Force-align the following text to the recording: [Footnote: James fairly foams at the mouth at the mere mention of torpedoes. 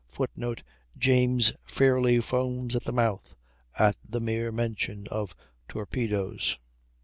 [Footnote: 0.09 0.63
James 0.97 1.53
fairly 1.63 2.19
foams 2.21 2.75
at 2.75 2.85
the 2.85 2.91
mouth 2.91 3.35
at 3.77 3.97
the 4.01 4.19
mere 4.19 4.51
mention 4.51 5.05
of 5.11 5.35
torpedoes. 5.69 6.57